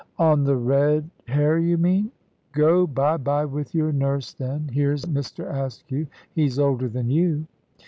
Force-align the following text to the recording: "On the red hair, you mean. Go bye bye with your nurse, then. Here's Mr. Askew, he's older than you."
"On 0.17 0.45
the 0.45 0.55
red 0.55 1.11
hair, 1.27 1.59
you 1.59 1.77
mean. 1.77 2.09
Go 2.53 2.87
bye 2.87 3.17
bye 3.17 3.45
with 3.45 3.75
your 3.75 3.91
nurse, 3.91 4.33
then. 4.33 4.67
Here's 4.73 5.05
Mr. 5.05 5.45
Askew, 5.47 6.07
he's 6.33 6.57
older 6.57 6.89
than 6.89 7.11
you." 7.11 7.45